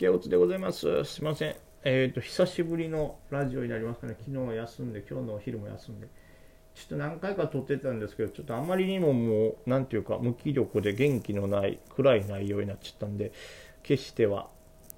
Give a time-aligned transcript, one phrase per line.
[0.00, 1.04] ケオツでございます。
[1.04, 1.56] すいません。
[1.84, 4.16] えっ、と、久しぶりのラジオになりますかね。
[4.18, 6.06] 昨日は休んで、今日のお昼も休んで。
[6.74, 13.32] ちょっと何回か撮ってたんですけど、ちょっとあまりにももう、なんていうか、無気力で元気のない、暗い内容になっちゃったんで、
[13.82, 14.48] 決しては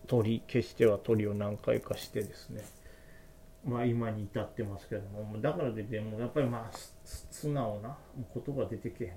[0.06, 2.62] 鳥、決しては鳥を何回かしてですね。
[3.64, 7.96] まあ今に至ってますけども、だからといって、もやっぱりまあ、素直な、も
[8.36, 9.14] う言葉出てけえな。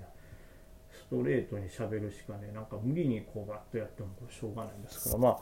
[1.06, 5.38] ストレートにしゃべるしかね、なんか無理にこうバッとやってもしょうがないんですから、まあ、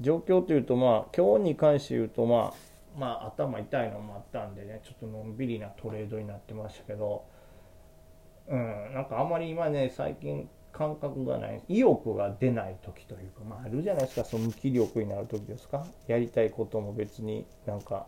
[0.00, 7.24] 状況というと、まあ、今日に関して言うと、まあ、まあ、頭痛いのもあったんでね、ちょっとのんびりなトレードになってましたけど、
[8.48, 18.06] うん、なんかあまり今ね、最近感覚がない、意欲が出ない時というか、まあ、あるじゃないですか、その無気力になる時ですか、やりたいことも別になんか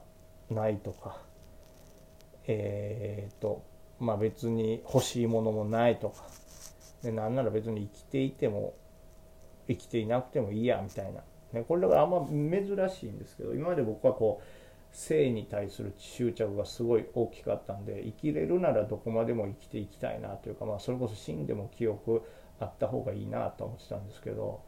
[0.50, 1.22] ないとか、
[2.46, 3.62] えー、っと、
[3.98, 6.24] まあ別に欲しいものもないとか、
[7.02, 8.74] でなんなら別に生きていても
[9.68, 14.44] 生きていなくてもいいやみたいな、ね、これだからあんま珍しいんですけど今まで僕はこう
[14.90, 22.22] 生に対する執着がすごい大きかったんで生きれるならどこまでも生きていきたいなというか、まあ、それこそ死んでも記憶
[22.58, 24.62] あった方がいいなと思ってたんですけど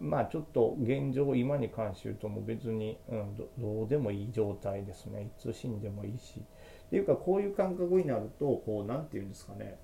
[0.00, 5.24] まあちょっと現状今に関して言うともう別に、うん、どどうでもいい状態ですね。
[5.24, 6.40] いつ死んでもいいし。
[6.40, 9.76] っていうかこういう感覚になるとこう何て言うんですかね。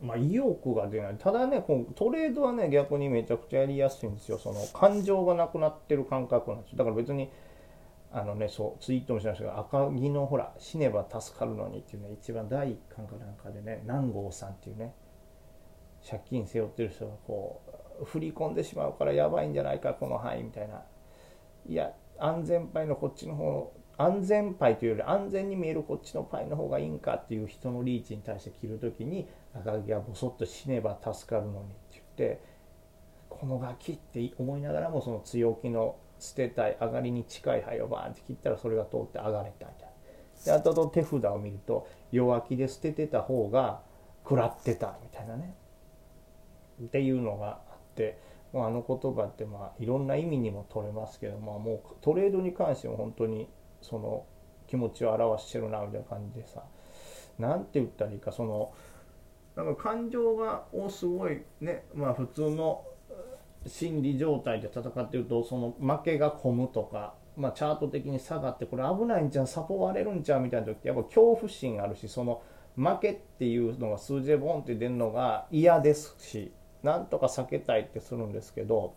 [0.00, 1.16] まあ、意欲が出ない。
[1.18, 4.38] ただね、このトレードはね、逆にめちゃくちゃやりやすいんですよ。
[4.38, 6.78] その感情がなくなってる感覚なんですよ。
[6.78, 7.30] だから別に、
[8.12, 14.94] あのね、そう、ツイートもしましたけど、赤木のほら、死ねば助かるのにっていうね、一番第一巻かなんかでね、南郷さんっていうね、
[16.08, 17.60] 借金背負ってる人がこ
[18.00, 20.84] う、振り込んでしまうからやばいんじゃないか、この範囲みたいな。
[21.66, 32.40] いや、安全牌のこっちの方安全パイというより安全に見えるこっちのパイの方がいいんかっていう人のリーチに対して切るときに赤木がボソッと死ねば助かるのにって言って
[33.28, 39.88] このガキって思いながらもその強気の捨てたい上がりに近い牌をバーンって切ったらそれが通って上がれたみたい。
[40.46, 43.82] なで後々手札を見ると弱気で捨ててた方が
[44.22, 45.54] 食らってたみたいなね。
[46.82, 48.20] っていうのがあって
[48.52, 53.48] もうあの言葉ってまあいろんな意味にも取れますけど、まあ、もうトレードに関しても本当に
[53.80, 54.24] その
[54.66, 56.62] 気持ちを表してるなみたいな感じでさ
[57.38, 58.72] 何て言ったらいいかその
[59.56, 62.84] なんか感情がをすごいねまあ普通の
[63.66, 72.42] 心理状態で戦ってるとその負けが込むとか、まあ、チャート的に下がってこれ危ないんじゃんサポ割れるんちゃうみたいな時ってやっぱ恐怖心あるしその
[72.76, 76.52] 負けっていうのが数字でボンって出るのが嫌ですし
[76.82, 78.94] なんとか避けたいってするんですけど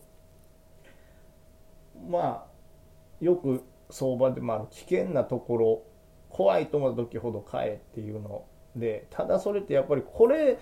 [2.07, 2.45] まあ
[3.19, 5.83] よく相場でもあ危険なところ
[6.29, 10.57] 怖いと思った時ほど買えっていうのでただそれってやっぱりこれ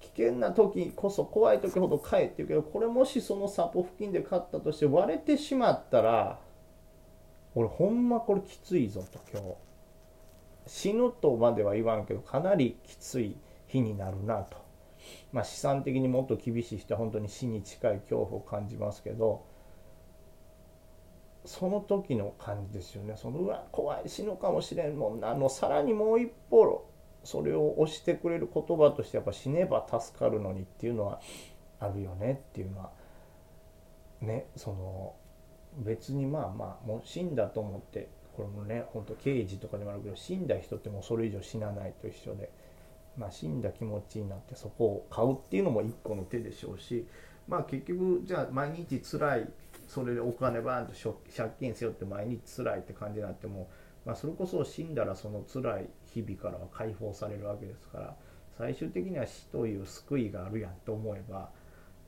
[0.00, 6.38] 危険な時こそ怖い時ほど買えっていうけどこれもしそのサポ付近で買ったとして割れてしまったら
[7.54, 9.54] 俺ほんまこれきついぞと今日。
[10.66, 13.36] 死ぬとまでは言わんけどかなりきつい
[13.66, 14.56] 日になるなと。
[15.32, 19.44] まあ資産的にもっと厳しい人は本当に死に近い恐怖を感じますけど
[21.44, 23.14] その時の感じですよね。
[23.16, 25.34] そのうわ怖い死ぬかもしれんもんな。
[25.34, 26.88] のさらにもう一歩
[27.22, 31.20] それを押してくれる言葉としてやっぱ死ねば助かるのにっていうのは
[31.80, 32.90] あるよねっていうのは
[34.20, 34.46] ね。
[34.56, 35.14] その
[35.76, 42.50] 別にまあまあもう死んだと思ってこれもね本当刑事とかでもあるけど死んだ人ってもうそれ以上死なないと一緒で、
[43.18, 47.06] まあ、死んだ気持ちになってそこを買うっていうのも一個の手でしょうし。
[47.46, 49.48] まあ結局じゃあ毎日辛い
[49.94, 50.92] それでお金バーンと
[51.36, 53.70] 借金背負って毎日辛いって感じになっても、
[54.04, 58.16] まあ、それこそ死んだらその辛い日々からは解放されるわけですから
[58.58, 61.48] 最終的には死という救いがあるやんと思えば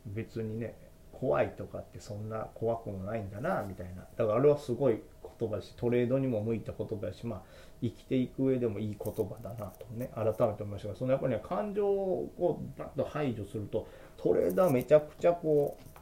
[0.06, 0.76] 別にね
[1.12, 4.02] 怖いとかってそんな怖くもないんだなみたいな。
[4.16, 5.00] だからあれはすごい
[5.38, 7.42] 言葉だしトレードにも向いた言葉だしまあ
[7.80, 10.88] 生きていく上でもいい言葉だなとね改めて思いました。
[10.88, 13.86] がそのやっぱりね感情をバッと排除すると
[14.16, 15.95] トレーダーめちゃくちゃこう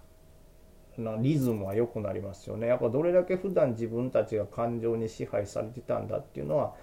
[1.01, 2.67] なリズムは良くなりますよね。
[2.67, 6.75] やっぱどれだけ普段自分たちが感情に支配されてたんだっていうのは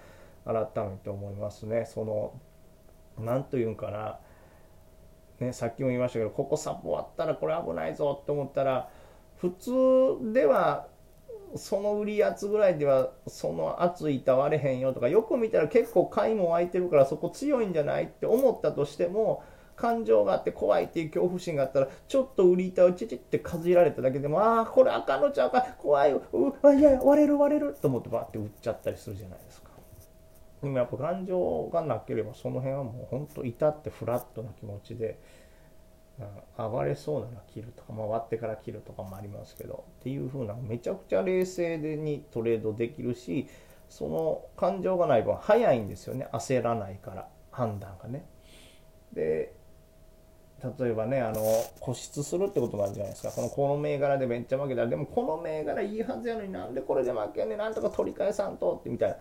[0.46, 1.86] 改めて思いますね。
[1.86, 2.34] その
[3.20, 4.20] 何というんかな、
[5.40, 8.90] ね、さっきも言いましたけどここサポ割ったらこれ危ないぞって思ったら
[9.38, 10.88] 普通では
[11.56, 19.44] その売り圧ぐらいではその圧いた割れへんよとかよく見たら結構買いも湧いてるからそこ強いんじゃないって思ったとしても
[19.82, 26.22] 感情があって怖いっていう恐怖心があったらちょっと売り板をチチってかじられただけでもああこれあかんのちゃうか怖いう
[26.62, 29.72] あいや割れる割れると思ってバーって売っちゃったりするじゃないですか
[30.62, 35.18] でもやっぱ感情がなければその辺はもうほんと至ってフラットな気持ちで
[36.20, 43.48] うん、暴れそうなら切るとか、まあ、割ってから切るとかもありますけどっていう風なめちゃくちゃ冷静でにトレードできるし
[43.90, 48.26] その感情がない分早いんですよね焦らないから判断がね。
[49.14, 49.54] で
[50.80, 51.42] 例えばねあの
[51.80, 53.32] 固執するってことなんじゃないですか。
[53.32, 54.88] このこの銘柄でめっちゃ負けたら。
[54.88, 57.58] でもこの銘柄いいはずやのになんでこれで負けんねん。
[57.58, 59.16] なんとか取り返さんとってみたいな。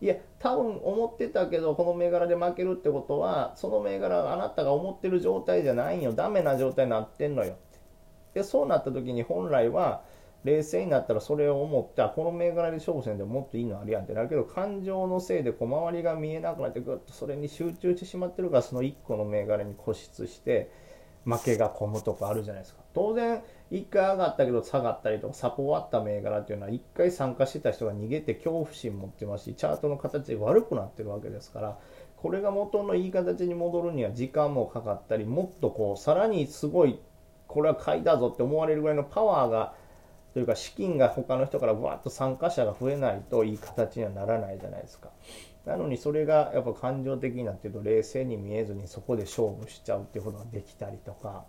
[0.00, 6.12] いや多分思ってたけどこの銘柄で負けるってことはその銘柄があなたが思ってる状態じゃないよ。
[6.12, 7.56] ダメな状態になってんのよ。
[8.32, 10.02] でそうなった時に本来は
[10.44, 20.70] 冷静になったらそれを思ってあこの銘柄で勝負せんでもっといいのあるやんってなるけど感情のせいで小回りが見えなくなってぐっとそれに集中してしまってるからその1個の銘柄に固執して
[21.24, 22.80] 負けが込むとかあるじゃないですか。
[22.94, 31.78] 当然1回上がったけど下がったりとかサポ終わった銘柄っていうのは1回参加してた人が逃げて恐怖心持ってますしチャートの形が悪くなってるわけですから
[32.16, 36.98] これが元のいい形に戻るには時間もかかったりもっとこうさらにすごい
[37.46, 39.74] これは買いだぞって思われるぐらいのパワーが
[40.38, 45.10] というか資金が他の人からわっと参加者が増えないといい形にはならないじゃないですか。
[45.66, 51.44] なのにそれがやっぱ感情的になってると冷静に見えずにそこで勝負しちゃうっていうことができたりとか。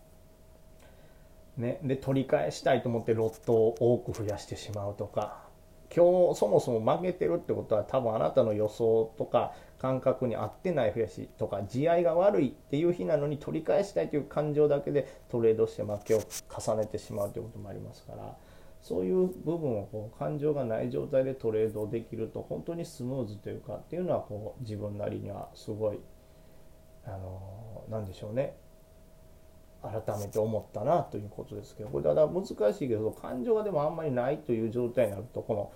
[1.57, 5.49] ね、で取り返したいと思ってロットを多く増やしてしまうとか
[5.93, 18.35] 今日そもそも負けてるってことは多分あなたの予想とか感覚に合ってない増やしとか地合いが悪いっていう日なのに取り返したいという感情だけでトレードして負けを重ねてしまうということもありますから
[18.81, 25.99] そういう部分をこう感情がない状態でトレードできると本当にスムーズというかっていうのはこう自分なりにはすごい
[27.05, 28.55] あの何でしょうね。
[29.81, 32.55] 改めて思ったなということですけどこれただ難しい
[32.89, 35.71] けど感情がでもあんまりないという状態になるとこの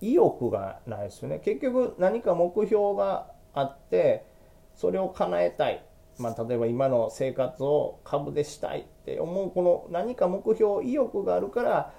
[0.00, 1.40] 意欲がないですよね。
[1.44, 4.26] 結局何か目標があって
[4.74, 5.84] それを叶えたい、
[6.18, 11.94] まあ、例えば今の生活を株でしたいって思うこの何か目標意欲があるから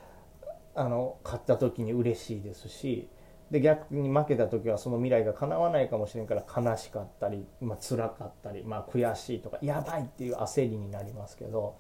[0.78, 3.10] あの買った時に嬉しいですし
[3.52, 11.78] で逆に負けた時はその未来が叶わないかもしれんから悲しかったり、まあ辛かったり、まあ、悔しいとかやばいっていう焦りになりますけど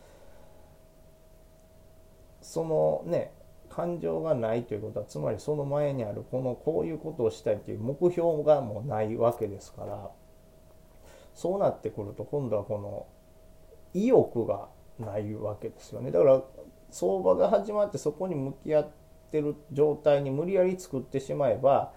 [2.41, 3.33] そのね
[3.69, 10.09] 感情がないということはつまりその前にあるこのこういうことをしたいという目標がもうないわけですから
[11.35, 13.05] そうなってくると今度はこの
[13.93, 16.11] 意欲がないわけですよね。
[16.11, 16.41] だから
[16.89, 18.89] 相場が始まってそこに向き合っ
[19.31, 21.93] てる状態に無理やり作ってしまえば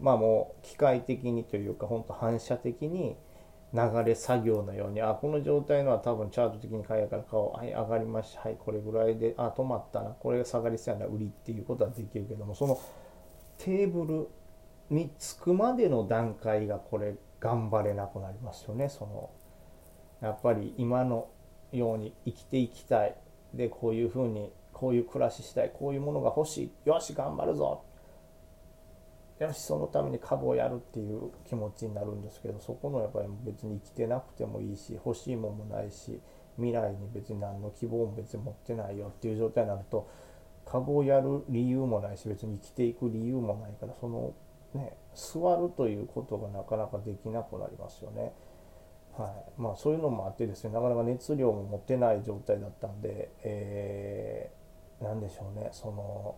[0.00, 3.16] まあもう機械的にというか本当反射的に
[3.72, 8.40] 流れ作業のようにあこの状態のは多分チャート的に買いやから買おうはい上がりました。
[8.40, 10.10] はいこれぐらいであ止まったな。
[10.10, 11.06] これが下がりそうやな。
[11.06, 12.80] 売りっていうことはできるけどもその
[13.58, 14.28] テーブル
[14.90, 18.88] につくまでの段階がこれ頑張れなくなりますよね。
[18.88, 19.30] その
[20.20, 21.28] やっぱり今の
[21.72, 23.16] ように生きていきたい。
[23.54, 27.82] でこういうふうにこういう暮らししたいこういうものが欲しいよし頑張るぞ
[29.38, 36.20] よしそのために株をやるっていう気持ちになるんですけどそこのやっぱり別に生きてなくてもいいし欲しいもんもないし
[36.56, 40.08] 未来に別に何の希望も別に持ってないよっていう状態になると
[40.64, 44.34] 株をやる理由もないし別に生きていく理由もないからその
[44.74, 48.32] ね座るということがなかなかできなくなりますよね。
[49.18, 54.66] はいまあ、そういうのもあってですねなかなか熱量も持てない状態だったんで、えー
[55.00, 56.36] 何でしょうねその、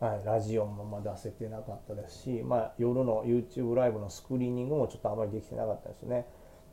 [0.00, 6.26] はい、ラジオもま出せてなかったですし、まあ、夜の YouTube ライブのスクリーニングもちょっとあまりできてなかったですね。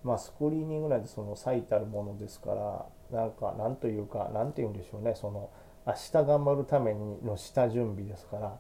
[0.04, 2.52] まあ、スクリーニングなんてその最たるものですか
[3.12, 5.52] らなんかなんというかなんて言うんでしょうねその
[5.86, 8.58] 明日頑張るためにの下準備ですから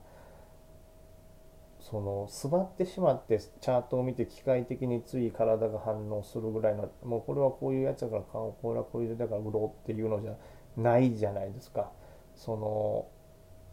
[1.81, 10.33] その座ってしまってチャートを見て機械的につい体が反応するぐらいのもうこれはこういうやつだから買おうこれはこういうだから売ろうっていうのじゃ
[10.77, 11.91] ないじゃないですか。
[12.35, 13.07] その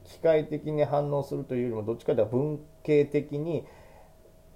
[0.04, 3.66] 機械的に反応するというよりもどっちかというと文系的に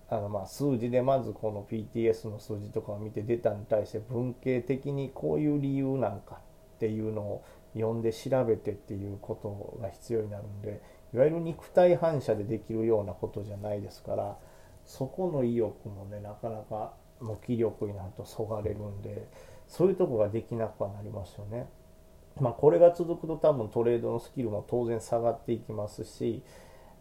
[0.08, 6.36] あのま数字でまずこの PTS の数字とかを見て出たに対して文系的にこういう理由なんか
[6.76, 7.44] っていうのを
[7.74, 10.82] 読んで調べてっていうことが必要になるんで
[11.14, 14.36] いわゆる肉体反射でできるようなことじゃないですから
[14.84, 19.28] そこの意欲もねなかなか無気力になるとそがれるんで
[19.68, 21.66] そういうとこができなくはなりますよね。
[22.40, 26.42] まあ、これが続くと多分トレードのスキルも当然下がっていきますし、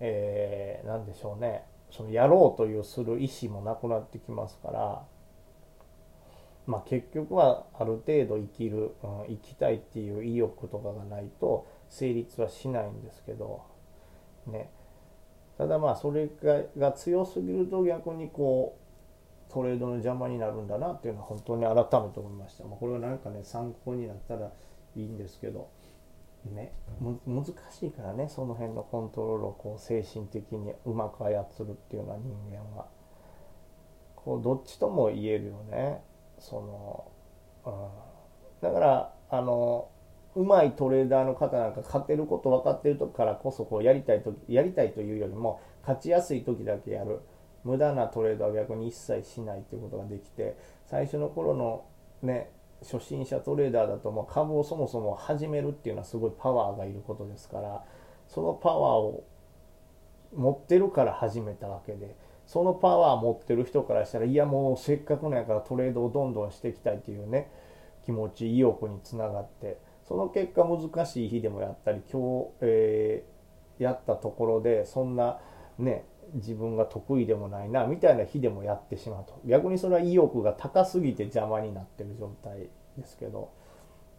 [0.02, 5.04] えー、何でしょうねそのやろうというする意思もなくなってきますから、
[6.68, 13.71] まあ、結局はある程度生きる、うん、生きたいっていう意欲とかがないと成立はしないんですけど
[14.48, 14.70] ね。
[15.58, 16.30] ただまあそれ
[16.78, 18.78] が強すぎると逆にこ
[19.50, 24.52] うトレードの邪魔になるんだなっていうのは本当に改めて思いました、まあ、これは何かね参考になったら
[24.96, 25.70] いいんですけど。
[26.46, 26.74] ね。
[27.28, 32.88] 難しいからねその辺のコントロールをこう精神的にうまく操るっていうのは人間は。
[34.16, 36.02] こうどっちとも言えるよね。
[36.40, 37.12] その、
[37.66, 37.70] う
[38.66, 39.90] ん、だからあの
[40.36, 47.20] うまいトレーダーの方なんか勝てること分かってる時からこそこうやりたいとやりたいというよりも勝ちやすい時だけやる。
[47.64, 51.86] 無駄なトレードは逆に一切しないということができて最初の頃の
[52.22, 52.50] ね
[52.82, 57.84] 初心者トレーダーだともう株をそもそも始めるっていうのはすごいパワーがいることですから
[58.28, 59.24] そのパワーを
[60.36, 62.16] 持ってるから始めたわけで
[62.48, 67.52] そのパワー持ってる人からしたらいやもうせっかくのやからトレードをどんどんしていきたいっていうね
[68.04, 69.78] 気持ち意欲につながって
[70.12, 75.40] その結果難しい日でもやったり今日、えー、やったところでそんな
[75.80, 76.04] ね
[76.34, 79.40] 自分が得意でもないなみたいな日でもやってしまうと。
[79.46, 83.54] 逆にそれは意欲が高すぎて邪魔になってる状態ですけど、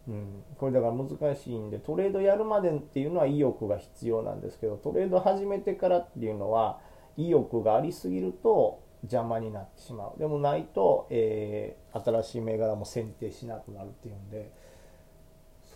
[0.07, 6.79] うん、これだから難しいんでトレードやるまでっていうのは意欲が必要なんですけどトレード始めてからっていうのは
[7.17, 10.17] 意欲がありすぎると邪魔になってしまう。
[10.17, 14.62] でもないと、えー、新しい銘柄も選定しなくなるっていうんで。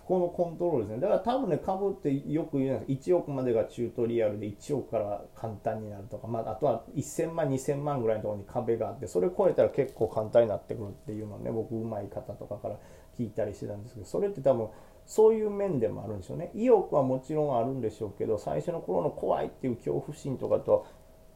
[0.07, 1.01] このコントロールですね。
[1.01, 12.77] だから多分ね、株ってよく言うんです1億までがチュートリアルで1億から簡単になるとか、まあ、あとは1000万、2000万ぐらいのところに壁があって、それ超えたら結構簡単になってくるっていうのをね、僕、うまい方とかから
[13.19, 14.69] 聞いたりしてたんですけど、それって多分、
[15.05, 16.51] そういう面でもあるんですよね。
[16.53, 20.85] 意欲はもちろんあるんでしょうけど、最初の頃の怖いっていう恐怖心とかと、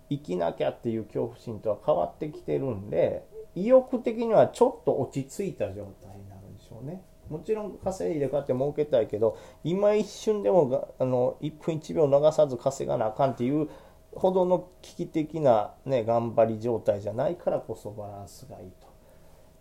[0.09, 7.03] 生きなきゃっていう恐怖心とは変わってきてるんで、意欲的にはちょっと落ち着いた状態になるんでしょうね。
[7.31, 13.69] もちろん稼いで買って儲けたいけど今一瞬でもあの1分1秒逃さず稼がなあかんっていう
[14.13, 18.91] ほどの危機的な、ね、頑張り状態じゃないからこそバランスがいいと。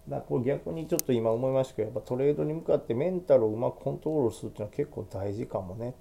[0.09, 5.95] だこれ逆にちょっと今思いましたけどやっぱトレードに向かってメンタルをうまくコントロールするっていうのは結構大事かもね